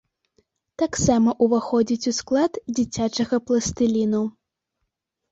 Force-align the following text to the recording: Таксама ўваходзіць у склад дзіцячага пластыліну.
Таксама 0.81 1.33
ўваходзіць 1.47 2.07
у 2.11 2.13
склад 2.19 2.57
дзіцячага 2.77 3.39
пластыліну. 3.49 4.23